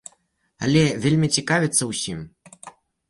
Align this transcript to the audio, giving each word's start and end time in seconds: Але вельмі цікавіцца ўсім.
Але 0.67 0.81
вельмі 1.03 1.27
цікавіцца 1.37 1.83
ўсім. 1.91 2.19